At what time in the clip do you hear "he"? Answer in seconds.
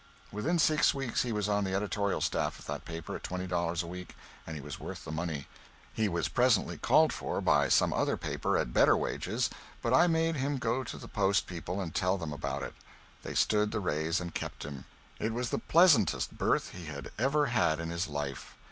1.21-1.31, 4.55-4.59, 5.93-6.09, 16.71-16.85